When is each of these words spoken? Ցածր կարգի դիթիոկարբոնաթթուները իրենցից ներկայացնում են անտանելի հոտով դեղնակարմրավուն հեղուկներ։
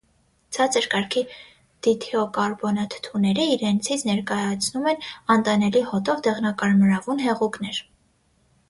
Ցածր 0.55 0.85
կարգի 0.93 1.21
դիթիոկարբոնաթթուները 1.87 3.45
իրենցից 3.57 4.07
ներկայացնում 4.09 4.89
են 4.95 5.07
անտանելի 5.37 5.87
հոտով 5.93 6.27
դեղնակարմրավուն 6.31 7.25
հեղուկներ։ 7.29 7.85